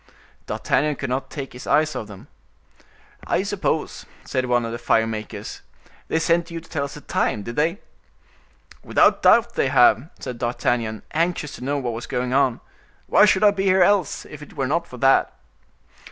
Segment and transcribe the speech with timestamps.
[0.47, 2.25] D'Artagnan could not take his eyes off them.
[3.27, 5.61] "I suppose," said one of the fire makers,
[6.07, 7.79] "they sent you to tell us the time—did not they?"
[8.83, 12.61] "Without doubt they have," said D'Artagnan, anxious to know what was going on;
[13.05, 15.33] "why should I be here else, if it were not for that?"